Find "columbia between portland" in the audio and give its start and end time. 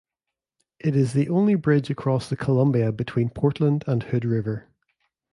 2.35-3.83